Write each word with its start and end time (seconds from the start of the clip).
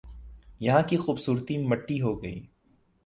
یہاں 0.59 0.81
کی 0.81 0.97
خوبصورتی 0.97 1.57
مٹی 1.67 2.01
ہو 2.01 2.21
گئی 2.21 2.39